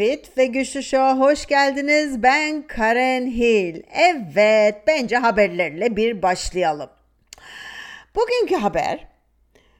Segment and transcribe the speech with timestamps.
[0.00, 2.22] Fit ve Güçlü Show'a hoş geldiniz.
[2.22, 3.82] Ben Karen Hill.
[3.92, 6.90] Evet, bence haberlerle bir başlayalım.
[8.14, 9.06] Bugünkü haber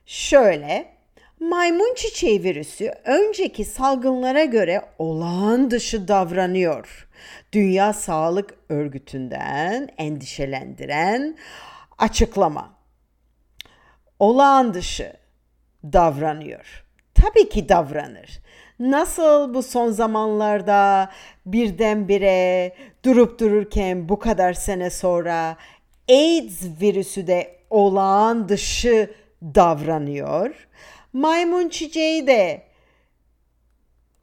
[0.06, 0.92] şöyle.
[1.40, 7.08] Maymun çiçeği virüsü önceki salgınlara göre olağan dışı davranıyor.
[7.52, 11.36] Dünya Sağlık Örgütü'nden endişelendiren
[11.98, 12.74] açıklama.
[14.18, 15.12] Olağan dışı
[15.84, 16.84] davranıyor.
[17.14, 18.40] Tabii ki davranır.
[18.80, 21.10] Nasıl bu son zamanlarda
[21.46, 25.56] birdenbire durup dururken bu kadar sene sonra
[26.08, 30.68] AIDS virüsü de olağan dışı davranıyor.
[31.12, 32.62] Maymun çiçeği de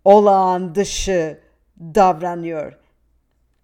[0.06, 1.40] olağan dışı
[1.80, 2.74] davranıyor.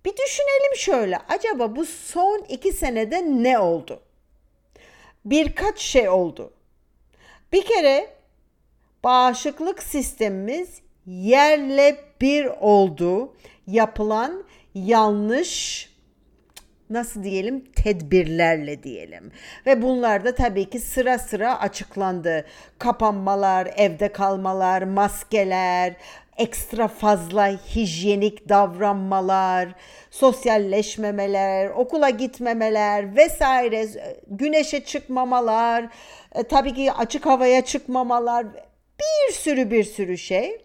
[0.06, 1.18] Bir düşünelim şöyle.
[1.18, 4.00] Acaba bu son iki senede ne oldu?
[5.26, 6.54] Birkaç şey oldu.
[7.54, 8.10] Bir kere
[9.04, 13.34] bağışıklık sistemimiz yerle bir oldu.
[13.68, 14.44] Yapılan
[14.76, 15.90] yanlış
[16.90, 19.32] nasıl diyelim tedbirlerle diyelim.
[19.66, 22.46] Ve bunlar da tabii ki sıra sıra açıklandı.
[22.80, 25.96] Kapanmalar, evde kalmalar, maskeler,
[26.38, 29.70] ekstra fazla hijyenik davranmalar,
[30.12, 33.88] sosyalleşmemeler, okula gitmemeler vesaire,
[34.28, 35.88] güneşe çıkmamalar,
[36.36, 38.46] e, tabii ki açık havaya çıkmamalar,
[39.00, 40.62] bir sürü bir sürü şey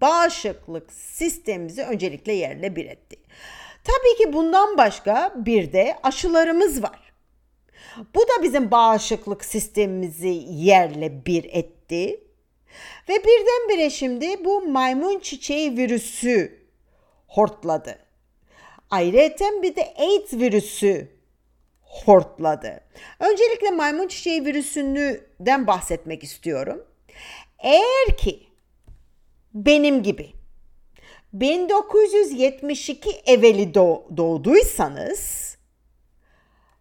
[0.00, 3.16] bağışıklık sistemimizi öncelikle yerle bir etti.
[3.84, 7.12] Tabii ki bundan başka bir de aşılarımız var.
[8.14, 12.20] Bu da bizim bağışıklık sistemimizi yerle bir etti.
[13.08, 16.62] Ve birdenbire şimdi bu maymun çiçeği virüsü
[17.26, 17.98] hortladı.
[18.90, 21.08] Ayrıca bir de AIDS virüsü
[21.80, 22.80] hortladı.
[23.20, 26.84] Öncelikle maymun çiçeği virüsünden bahsetmek istiyorum.
[27.58, 28.46] Eğer ki
[29.54, 30.32] benim gibi
[31.32, 33.74] 1972 evveli
[34.16, 35.56] doğduysanız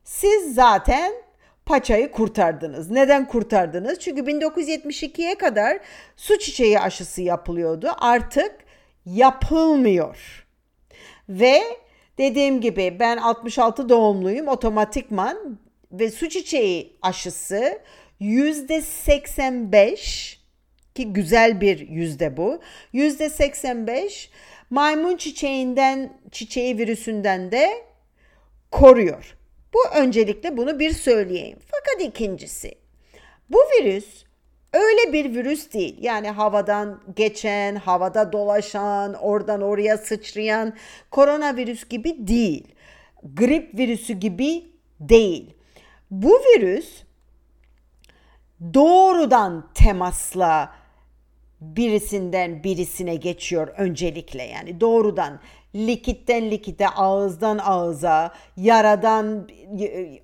[0.03, 1.13] siz zaten
[1.65, 2.91] paçayı kurtardınız.
[2.91, 3.99] Neden kurtardınız?
[3.99, 5.79] Çünkü 1972'ye kadar
[6.17, 7.91] su çiçeği aşısı yapılıyordu.
[7.97, 8.55] Artık
[9.05, 10.47] yapılmıyor.
[11.29, 11.61] Ve
[12.17, 15.59] dediğim gibi ben 66 doğumluyum otomatikman
[15.91, 17.79] ve su çiçeği aşısı
[18.21, 20.37] %85
[20.95, 22.59] ki güzel bir yüzde bu.
[22.93, 24.31] Yüzde 85
[24.69, 27.69] maymun çiçeğinden çiçeği virüsünden de
[28.71, 29.37] koruyor.
[29.73, 31.59] Bu öncelikle bunu bir söyleyeyim.
[31.71, 32.75] Fakat ikincisi
[33.49, 34.23] bu virüs
[34.73, 35.97] öyle bir virüs değil.
[36.01, 40.73] Yani havadan geçen, havada dolaşan, oradan oraya sıçrayan
[41.11, 42.67] koronavirüs gibi değil.
[43.23, 44.63] Grip virüsü gibi
[44.99, 45.53] değil.
[46.11, 47.03] Bu virüs
[48.73, 50.73] doğrudan temasla
[51.61, 55.39] birisinden birisine geçiyor öncelikle yani doğrudan
[55.75, 59.49] likitten likite ağızdan ağıza yaradan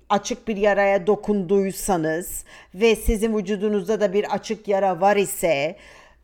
[0.08, 2.44] açık bir yaraya dokunduysanız
[2.74, 5.76] ve sizin vücudunuzda da bir açık yara var ise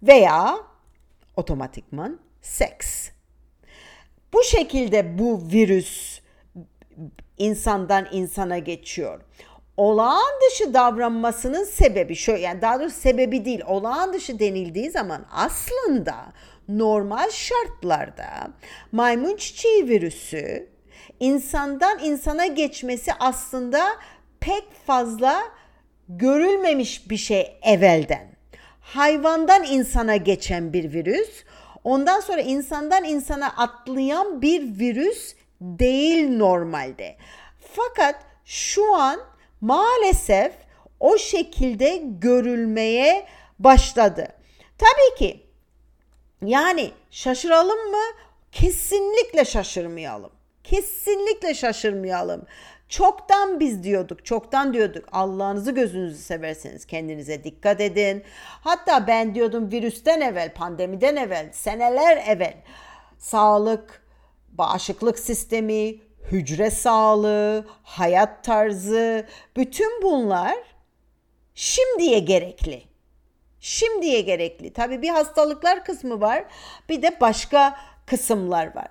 [0.03, 0.57] veya
[1.37, 3.11] otomatikman seks.
[4.33, 6.21] Bu şekilde bu virüs
[7.39, 9.21] insandan insana geçiyor
[9.77, 16.15] olağan dışı davranmasının sebebi şöyle yani daha doğrusu sebebi değil olağan dışı denildiği zaman aslında
[16.69, 18.29] normal şartlarda
[18.93, 20.69] maymun çiçeği virüsü
[21.21, 23.89] insandan insana geçmesi aslında
[24.41, 25.43] pek fazla
[26.09, 28.35] görülmemiş bir şey evvelden.
[28.81, 31.45] Hayvandan insana geçen bir virüs,
[31.85, 37.17] ondan sonra insandan insana atlayan bir virüs değil normalde.
[37.75, 39.21] Fakat şu an
[39.65, 40.53] maalesef
[41.01, 43.27] o şekilde görülmeye
[43.59, 44.29] başladı.
[44.79, 45.47] Tabii ki
[46.45, 48.05] yani şaşıralım mı?
[48.53, 50.33] Kesinlikle şaşırmayalım.
[50.65, 52.47] Kesinlikle şaşırmayalım.
[52.89, 55.05] Çoktan biz diyorduk, çoktan diyorduk.
[55.13, 58.25] Allah'ınızı gözünüzü severseniz kendinize dikkat edin.
[58.61, 62.55] Hatta ben diyordum virüsten evvel, pandemiden evvel, seneler evvel
[63.19, 64.03] sağlık,
[64.49, 69.27] bağışıklık sistemi, hücre sağlığı, hayat tarzı,
[69.57, 70.57] bütün bunlar
[71.55, 72.83] şimdiye gerekli.
[73.61, 74.73] Şimdiye gerekli.
[74.73, 76.45] Tabii bir hastalıklar kısmı var,
[76.89, 77.77] bir de başka
[78.07, 78.89] kısımlar var.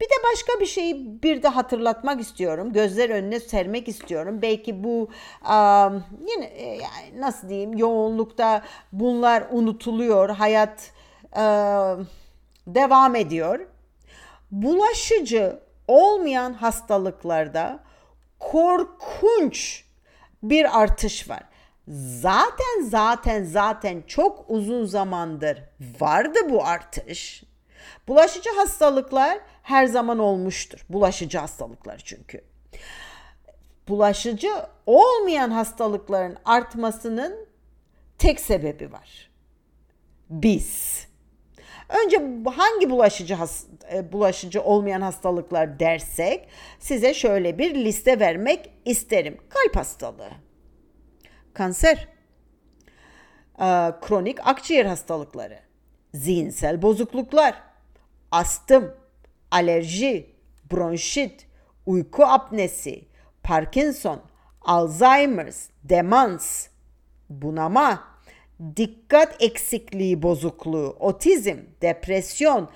[0.00, 2.72] Bir de başka bir şeyi bir de hatırlatmak istiyorum.
[2.72, 4.42] Gözler önüne sermek istiyorum.
[4.42, 5.10] Belki bu
[5.42, 10.28] um, yine yani nasıl diyeyim yoğunlukta bunlar unutuluyor.
[10.28, 10.92] Hayat
[11.36, 12.08] um,
[12.66, 13.66] devam ediyor.
[14.50, 15.58] Bulaşıcı
[15.88, 17.84] olmayan hastalıklarda
[18.38, 19.84] korkunç
[20.42, 21.42] bir artış var.
[22.20, 25.62] Zaten zaten zaten çok uzun zamandır
[26.00, 27.44] vardı bu artış.
[28.08, 30.86] Bulaşıcı hastalıklar her zaman olmuştur.
[30.88, 32.44] Bulaşıcı hastalıklar çünkü.
[33.88, 34.50] Bulaşıcı
[34.86, 37.46] olmayan hastalıkların artmasının
[38.18, 39.30] tek sebebi var.
[40.30, 41.06] Biz.
[41.88, 42.16] Önce
[42.56, 43.38] hangi bulaşıcı
[43.92, 46.48] e, bulaşıcı olmayan hastalıklar dersek
[46.78, 49.38] size şöyle bir liste vermek isterim.
[49.48, 50.30] Kalp hastalığı,
[51.54, 52.08] kanser,
[53.58, 53.66] e,
[54.00, 55.58] kronik akciğer hastalıkları,
[56.14, 57.62] zihinsel bozukluklar,
[58.30, 58.94] astım,
[59.50, 60.34] alerji,
[60.72, 61.46] bronşit,
[61.86, 63.04] uyku apnesi,
[63.42, 64.20] Parkinson,
[64.62, 66.68] Alzheimer's, demans,
[67.28, 68.13] bunama,
[68.76, 72.68] dikkat eksikliği bozukluğu, otizm, depresyon,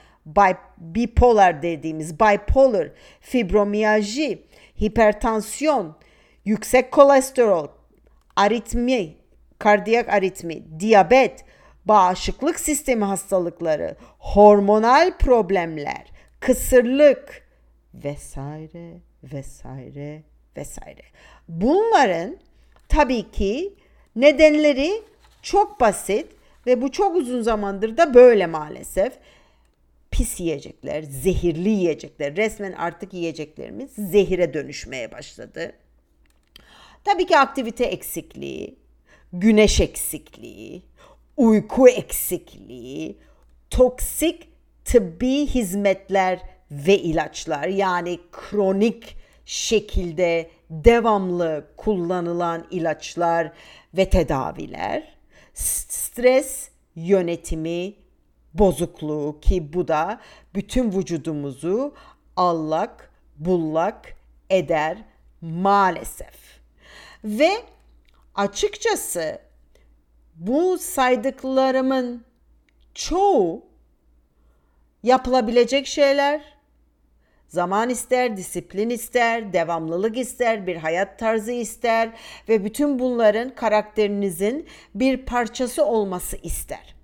[0.78, 4.46] bipolar dediğimiz bipolar, fibromiyalji,
[4.80, 5.96] hipertansiyon,
[6.44, 7.68] yüksek kolesterol,
[8.36, 9.14] aritmi,
[9.58, 11.44] kardiyak aritmi, diyabet,
[11.84, 17.48] bağışıklık sistemi hastalıkları, hormonal problemler, kısırlık
[17.94, 20.22] vesaire vesaire
[20.56, 21.02] vesaire.
[21.48, 22.36] Bunların
[22.88, 23.74] tabii ki
[24.16, 25.02] nedenleri
[25.50, 26.26] çok basit
[26.66, 29.12] ve bu çok uzun zamandır da böyle maalesef.
[30.10, 35.72] Pis yiyecekler, zehirli yiyecekler, resmen artık yiyeceklerimiz zehire dönüşmeye başladı.
[37.04, 38.78] Tabii ki aktivite eksikliği,
[39.32, 40.82] güneş eksikliği,
[41.36, 43.18] uyku eksikliği,
[43.70, 44.48] toksik
[44.84, 46.40] tıbbi hizmetler
[46.70, 53.52] ve ilaçlar yani kronik şekilde devamlı kullanılan ilaçlar
[53.94, 55.17] ve tedaviler,
[55.58, 57.94] stres yönetimi
[58.54, 60.20] bozukluğu ki bu da
[60.54, 61.94] bütün vücudumuzu
[62.36, 64.16] allak bullak
[64.50, 64.98] eder
[65.40, 66.60] maalesef.
[67.24, 67.50] Ve
[68.34, 69.40] açıkçası
[70.34, 72.24] bu saydıklarımın
[72.94, 73.64] çoğu
[75.02, 76.57] yapılabilecek şeyler.
[77.48, 82.12] Zaman ister, disiplin ister, devamlılık ister, bir hayat tarzı ister
[82.48, 86.94] ve bütün bunların karakterinizin bir parçası olması ister.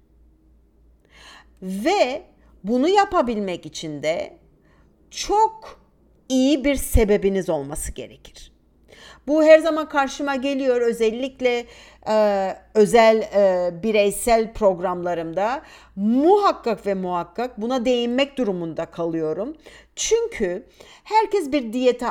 [1.62, 2.22] Ve
[2.64, 4.38] bunu yapabilmek için de
[5.10, 5.80] çok
[6.28, 8.53] iyi bir sebebiniz olması gerekir.
[9.26, 11.66] Bu her zaman karşıma geliyor özellikle
[12.08, 15.62] e, özel e, bireysel programlarımda
[15.96, 19.56] muhakkak ve muhakkak buna değinmek durumunda kalıyorum.
[19.96, 20.66] Çünkü
[21.04, 22.06] herkes bir diyete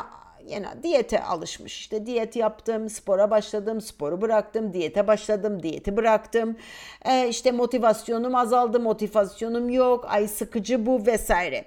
[0.47, 1.79] yani diyete alışmış.
[1.79, 6.57] İşte diyet yaptım, spora başladım, sporu bıraktım, diyete başladım, diyeti bıraktım.
[7.05, 11.65] Ee, işte motivasyonum azaldı, motivasyonum yok, ay sıkıcı bu vesaire.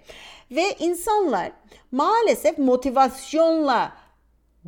[0.50, 1.52] Ve insanlar
[1.92, 3.92] maalesef motivasyonla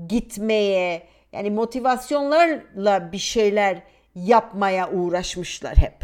[0.07, 3.83] gitmeye yani motivasyonlarla bir şeyler
[4.15, 5.97] yapmaya uğraşmışlar hep.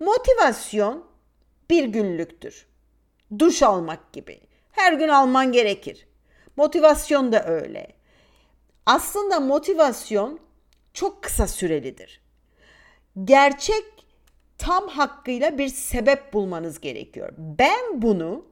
[0.00, 1.04] Motivasyon
[1.70, 2.66] bir günlüktür.
[3.38, 4.40] Duş almak gibi.
[4.72, 6.06] Her gün alman gerekir.
[6.56, 7.86] Motivasyon da öyle.
[8.86, 10.40] Aslında motivasyon
[10.94, 12.20] çok kısa sürelidir.
[13.24, 13.84] Gerçek
[14.58, 17.32] tam hakkıyla bir sebep bulmanız gerekiyor.
[17.38, 18.44] Ben bunu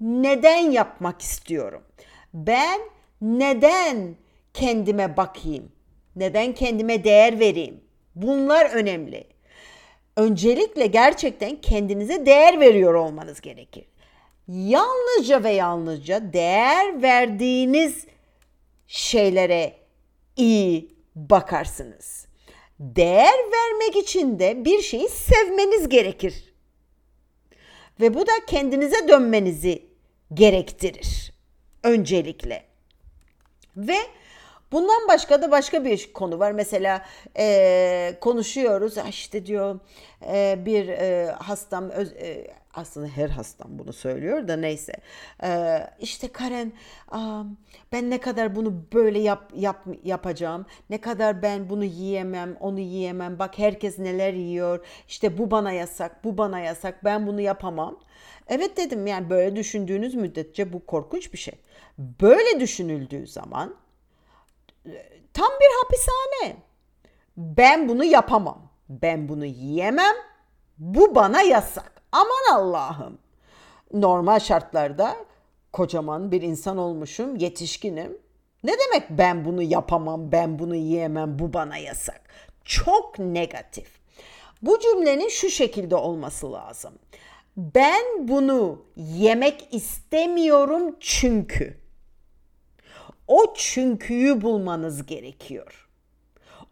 [0.00, 1.82] neden yapmak istiyorum?
[2.34, 2.80] Ben
[3.24, 4.16] neden
[4.54, 5.72] kendime bakayım?
[6.16, 7.80] Neden kendime değer vereyim?
[8.14, 9.24] Bunlar önemli.
[10.16, 13.84] Öncelikle gerçekten kendinize değer veriyor olmanız gerekir.
[14.48, 18.06] Yalnızca ve yalnızca değer verdiğiniz
[18.86, 19.72] şeylere
[20.36, 22.26] iyi bakarsınız.
[22.80, 26.54] Değer vermek için de bir şeyi sevmeniz gerekir.
[28.00, 29.86] Ve bu da kendinize dönmenizi
[30.34, 31.34] gerektirir
[31.82, 32.73] öncelikle.
[33.76, 33.96] Ve
[34.72, 36.52] bundan başka da başka bir konu var.
[36.52, 39.80] Mesela e, konuşuyoruz işte diyor
[40.26, 44.92] e, bir e, hastam öz, e, aslında her hastam bunu söylüyor da neyse.
[45.42, 46.72] Ee, işte Karen
[47.92, 50.66] ben ne kadar bunu böyle yap, yap, yapacağım.
[50.90, 53.38] Ne kadar ben bunu yiyemem, onu yiyemem.
[53.38, 54.86] Bak herkes neler yiyor.
[55.08, 57.04] İşte bu bana yasak, bu bana yasak.
[57.04, 58.00] Ben bunu yapamam.
[58.48, 61.54] Evet dedim yani böyle düşündüğünüz müddetçe bu korkunç bir şey.
[61.98, 63.74] Böyle düşünüldüğü zaman
[65.34, 66.56] tam bir hapishane.
[67.36, 68.70] Ben bunu yapamam.
[68.88, 70.14] Ben bunu yiyemem.
[70.78, 71.93] Bu bana yasak.
[72.14, 73.18] Aman Allah'ım.
[73.92, 75.16] Normal şartlarda
[75.72, 78.18] kocaman bir insan olmuşum, yetişkinim.
[78.64, 82.20] Ne demek ben bunu yapamam, ben bunu yiyemem, bu bana yasak?
[82.64, 83.86] Çok negatif.
[84.62, 86.94] Bu cümlenin şu şekilde olması lazım.
[87.56, 91.76] Ben bunu yemek istemiyorum çünkü.
[93.28, 95.88] O çünküyü bulmanız gerekiyor.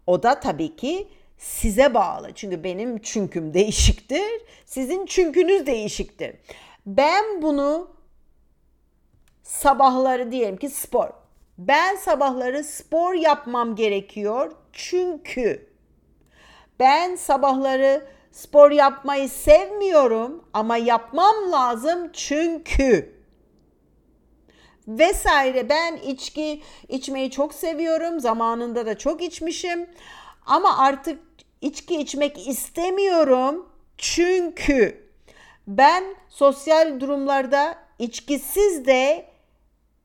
[0.06, 1.08] O da tabii ki
[1.42, 2.32] size bağlı.
[2.34, 4.42] Çünkü benim çünküm değişiktir.
[4.64, 6.36] Sizin çünkünüz değişiktir.
[6.86, 7.90] Ben bunu
[9.42, 11.08] sabahları diyelim ki spor.
[11.58, 15.72] Ben sabahları spor yapmam gerekiyor çünkü
[16.80, 23.22] ben sabahları spor yapmayı sevmiyorum ama yapmam lazım çünkü
[24.88, 29.90] vesaire ben içki içmeyi çok seviyorum zamanında da çok içmişim
[30.46, 31.31] ama artık
[31.62, 35.08] içki içmek istemiyorum çünkü
[35.66, 39.26] ben sosyal durumlarda içkisiz de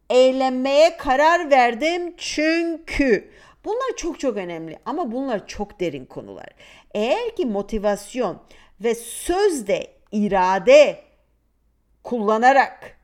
[0.10, 3.32] eğlenmeye karar verdim çünkü
[3.66, 6.50] bunlar çok çok önemli ama bunlar çok derin konular.
[6.94, 8.42] Eğer ki motivasyon
[8.82, 11.04] ve sözde irade
[12.04, 12.98] kullanarak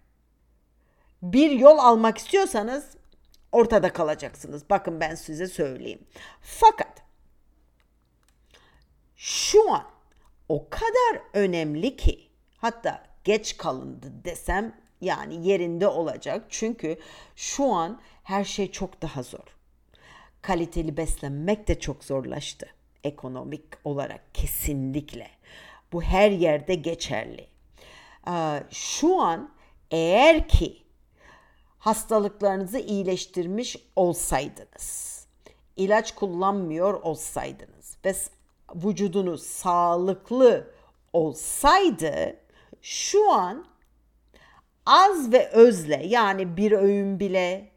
[1.21, 2.85] bir yol almak istiyorsanız
[3.51, 4.69] ortada kalacaksınız.
[4.69, 5.99] Bakın ben size söyleyeyim.
[6.41, 7.02] Fakat
[9.23, 9.85] şu an
[10.49, 16.45] o kadar önemli ki hatta geç kalındı desem yani yerinde olacak.
[16.49, 16.99] Çünkü
[17.35, 19.57] şu an her şey çok daha zor.
[20.41, 22.67] Kaliteli beslenmek de çok zorlaştı.
[23.03, 25.27] Ekonomik olarak kesinlikle.
[25.93, 27.47] Bu her yerde geçerli.
[28.71, 29.53] Şu an
[29.91, 30.83] eğer ki
[31.79, 35.27] hastalıklarınızı iyileştirmiş olsaydınız,
[35.75, 38.13] ilaç kullanmıyor olsaydınız ve
[38.75, 40.67] vücudunuz sağlıklı
[41.13, 42.35] olsaydı
[42.81, 43.65] şu an
[44.85, 47.71] az ve özle yani bir öğün bile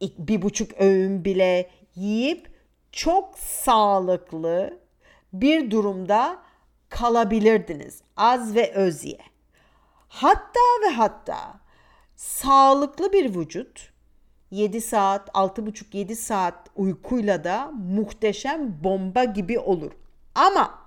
[0.00, 2.50] bir buçuk öğün bile yiyip
[2.92, 4.78] çok sağlıklı
[5.32, 6.42] bir durumda
[6.88, 8.02] kalabilirdiniz.
[8.16, 9.18] Az ve öz ye.
[10.08, 11.60] Hatta ve hatta
[12.16, 13.90] sağlıklı bir vücut
[14.50, 19.92] 7 saat, 6,5-7 saat uykuyla da muhteşem bomba gibi olur.
[20.34, 20.78] Ama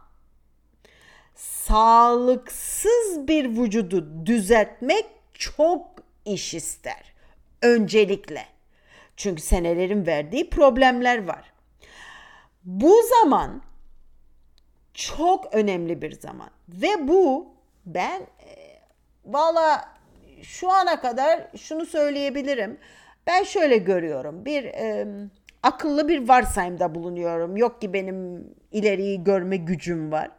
[1.36, 5.88] sağlıksız bir vücudu düzeltmek çok
[6.26, 7.14] iş ister.
[7.62, 8.46] Öncelikle.
[9.18, 11.54] Çünkü senelerin verdiği problemler var.
[12.64, 13.62] Bu zaman
[14.94, 17.48] çok önemli bir zaman ve bu
[17.86, 18.80] ben e,
[19.26, 19.90] valla
[20.42, 22.78] şu ana kadar şunu söyleyebilirim.
[23.28, 24.46] Ben şöyle görüyorum.
[24.46, 25.08] Bir e,
[25.64, 27.58] akıllı bir varsayımda bulunuyorum.
[27.58, 30.32] Yok ki benim ileriyi görme gücüm var.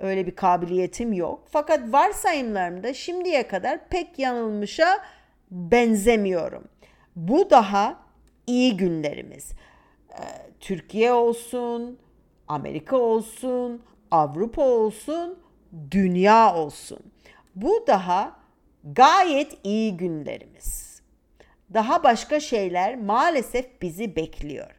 [0.00, 1.46] Öyle bir kabiliyetim yok.
[1.50, 5.00] Fakat varsayımlarımda şimdiye kadar pek yanılmışa
[5.50, 6.64] benzemiyorum.
[7.16, 8.02] Bu daha
[8.46, 9.52] iyi günlerimiz.
[10.10, 10.22] Ee,
[10.60, 11.98] Türkiye olsun,
[12.48, 15.38] Amerika olsun, Avrupa olsun,
[15.90, 16.98] dünya olsun.
[17.54, 18.36] Bu daha
[18.84, 21.02] gayet iyi günlerimiz.
[21.74, 24.70] Daha başka şeyler maalesef bizi bekliyor.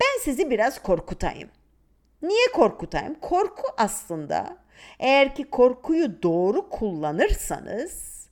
[0.00, 1.48] Ben sizi biraz korkutayım.
[2.22, 3.14] Niye korkutayım?
[3.20, 4.56] Korku aslında
[4.98, 8.26] eğer ki korkuyu doğru kullanırsanız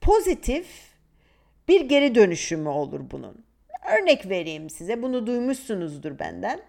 [0.00, 0.66] pozitif
[1.68, 3.44] bir geri dönüşümü olur bunun.
[3.98, 5.02] Örnek vereyim size.
[5.02, 6.60] Bunu duymuşsunuzdur benden.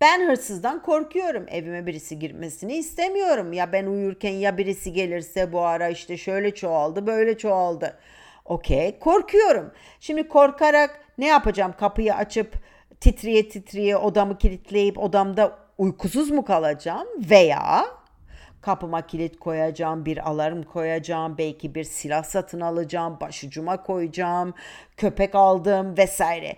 [0.00, 1.46] Ben hırsızdan korkuyorum.
[1.48, 3.52] Evime birisi girmesini istemiyorum.
[3.52, 7.98] Ya ben uyurken ya birisi gelirse bu ara işte şöyle çoğaldı, böyle çoğaldı.
[8.44, 9.72] Okey, korkuyorum.
[10.00, 11.74] Şimdi korkarak ne yapacağım?
[11.78, 12.54] Kapıyı açıp
[13.00, 17.08] titriye titriye odamı kilitleyip odamda uykusuz mu kalacağım?
[17.30, 17.86] Veya
[18.60, 24.54] kapıma kilit koyacağım, bir alarm koyacağım, belki bir silah satın alacağım, başucuma koyacağım,
[24.96, 26.56] köpek aldım vesaire.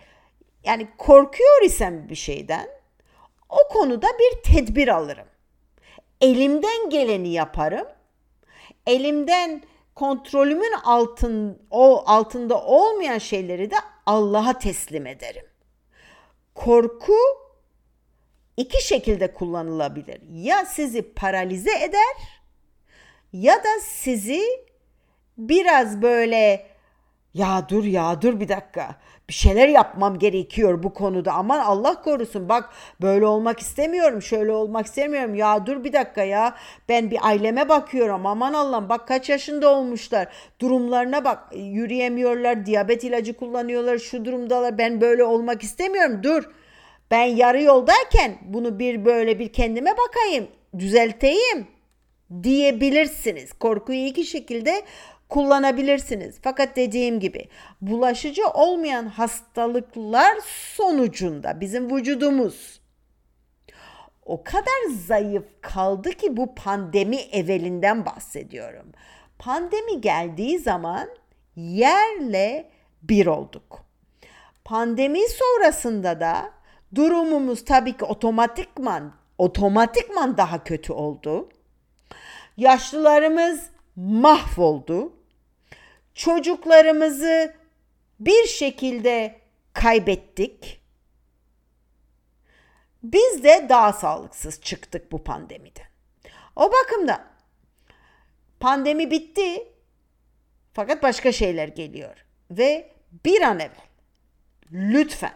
[0.64, 2.68] Yani korkuyor isem bir şeyden
[3.48, 5.26] o konuda bir tedbir alırım.
[6.20, 7.86] Elimden geleni yaparım.
[8.86, 9.62] Elimden
[9.94, 13.76] kontrolümün altın o altında olmayan şeyleri de
[14.06, 15.44] Allah'a teslim ederim.
[16.58, 17.16] Korku
[18.56, 20.20] iki şekilde kullanılabilir.
[20.30, 22.16] Ya sizi paralize eder
[23.32, 24.42] ya da sizi
[25.38, 26.66] biraz böyle
[27.34, 28.96] ya dur ya dur bir dakika
[29.28, 31.32] bir şeyler yapmam gerekiyor bu konuda.
[31.32, 32.70] Aman Allah korusun bak
[33.02, 35.34] böyle olmak istemiyorum şöyle olmak istemiyorum.
[35.34, 36.54] Ya dur bir dakika ya
[36.88, 40.28] ben bir aileme bakıyorum aman Allah'ım bak kaç yaşında olmuşlar.
[40.60, 46.44] Durumlarına bak yürüyemiyorlar diyabet ilacı kullanıyorlar şu durumdalar ben böyle olmak istemiyorum dur.
[47.10, 51.66] Ben yarı yoldayken bunu bir böyle bir kendime bakayım düzelteyim
[52.42, 53.52] diyebilirsiniz.
[53.52, 54.82] Korkuyu iki şekilde
[55.28, 56.38] kullanabilirsiniz.
[56.42, 57.48] Fakat dediğim gibi
[57.80, 60.36] bulaşıcı olmayan hastalıklar
[60.76, 62.80] sonucunda bizim vücudumuz
[64.28, 68.92] o kadar zayıf kaldı ki bu pandemi evvelinden bahsediyorum.
[69.38, 71.08] Pandemi geldiği zaman
[71.56, 72.70] yerle
[73.02, 73.84] bir olduk.
[74.64, 76.50] Pandemi sonrasında da
[76.94, 81.48] durumumuz tabii ki otomatikman otomatikman daha kötü oldu.
[82.56, 85.12] Yaşlılarımız mahvoldu.
[86.18, 87.54] Çocuklarımızı
[88.20, 89.40] bir şekilde
[89.72, 90.80] kaybettik.
[93.02, 95.80] Biz de daha sağlıksız çıktık bu pandemide.
[96.56, 97.24] O bakımdan
[98.60, 99.72] pandemi bitti
[100.72, 102.92] fakat başka şeyler geliyor ve
[103.24, 103.88] bir an evvel
[104.72, 105.34] lütfen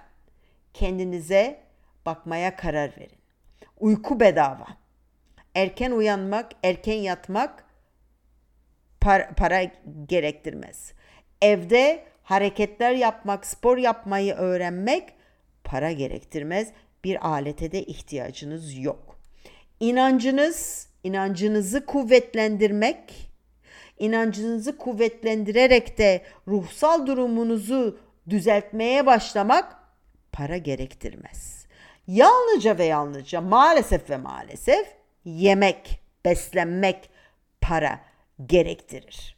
[0.74, 1.62] kendinize
[2.06, 3.18] bakmaya karar verin.
[3.80, 4.66] Uyku bedava.
[5.54, 7.64] Erken uyanmak, erken yatmak
[9.02, 9.70] para, para
[10.08, 10.92] gerektirmez.
[11.42, 15.14] Evde hareketler yapmak, spor yapmayı öğrenmek
[15.64, 16.68] para gerektirmez.
[17.04, 19.18] Bir alete de ihtiyacınız yok.
[19.80, 23.30] İnancınız, inancınızı kuvvetlendirmek,
[23.98, 29.76] inancınızı kuvvetlendirerek de ruhsal durumunuzu düzeltmeye başlamak
[30.32, 31.66] para gerektirmez.
[32.06, 34.86] Yalnızca ve yalnızca maalesef ve maalesef
[35.24, 37.10] yemek, beslenmek
[37.60, 38.00] para
[38.46, 39.36] gerektirir.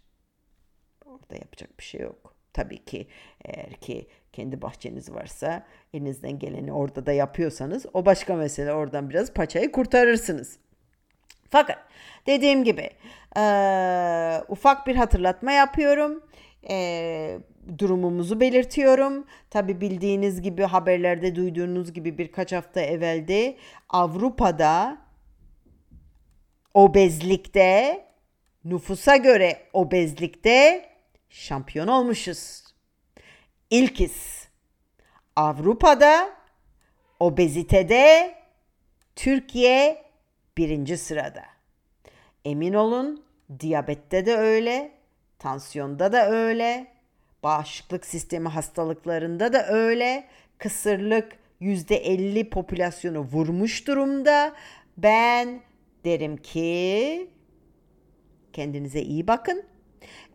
[1.06, 2.34] Orada yapacak bir şey yok.
[2.52, 3.06] Tabii ki
[3.44, 9.32] eğer ki kendi bahçeniz varsa elinizden geleni orada da yapıyorsanız o başka mesele oradan biraz
[9.32, 10.58] paçayı kurtarırsınız.
[11.50, 11.78] Fakat
[12.26, 12.90] dediğim gibi
[13.36, 13.42] e,
[14.48, 16.22] ufak bir hatırlatma yapıyorum.
[16.68, 17.38] E,
[17.78, 19.24] durumumuzu belirtiyorum.
[19.50, 23.56] Tabi bildiğiniz gibi haberlerde duyduğunuz gibi birkaç hafta evvelde
[23.88, 24.98] Avrupa'da
[26.74, 28.04] obezlikte
[28.64, 30.88] nüfusa göre obezlikte
[31.28, 32.64] şampiyon olmuşuz.
[33.70, 34.48] İlkiz.
[35.36, 36.30] Avrupa'da
[37.20, 38.34] obezitede
[39.16, 40.04] Türkiye
[40.58, 41.42] birinci sırada.
[42.44, 43.24] Emin olun
[43.60, 44.92] diyabette de öyle,
[45.38, 46.86] tansiyonda da öyle,
[47.42, 50.28] bağışıklık sistemi hastalıklarında da öyle.
[50.58, 54.54] Kısırlık %50 popülasyonu vurmuş durumda.
[54.96, 55.60] Ben
[56.04, 57.30] derim ki
[58.54, 59.64] kendinize iyi bakın.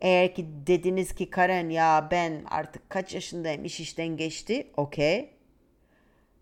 [0.00, 4.66] Eğer ki dediniz ki Karen ya ben artık kaç yaşındayım iş işten geçti.
[4.76, 5.30] Okey.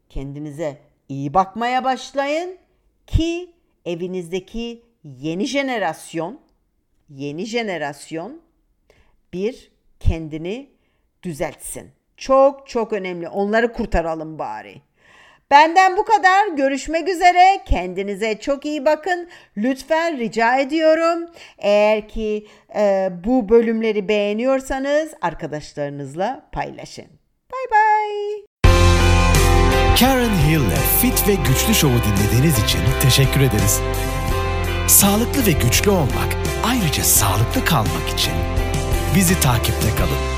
[0.08, 2.58] Kendinize iyi bakmaya başlayın
[3.06, 6.40] ki evinizdeki yeni jenerasyon
[7.10, 8.42] yeni jenerasyon
[9.32, 10.70] bir kendini
[11.22, 11.90] düzeltsin.
[12.16, 13.28] Çok çok önemli.
[13.28, 14.82] Onları kurtaralım bari.
[15.50, 16.48] Benden bu kadar.
[16.56, 17.60] Görüşmek üzere.
[17.64, 19.28] Kendinize çok iyi bakın.
[19.56, 21.30] Lütfen rica ediyorum.
[21.58, 27.06] Eğer ki e, bu bölümleri beğeniyorsanız arkadaşlarınızla paylaşın.
[27.52, 28.48] Bye bye.
[30.00, 33.80] Karen Hill'le Fit ve Güçlü Show'u dinlediğiniz için teşekkür ederiz.
[34.88, 38.32] Sağlıklı ve güçlü olmak, ayrıca sağlıklı kalmak için
[39.14, 40.37] bizi takipte kalın.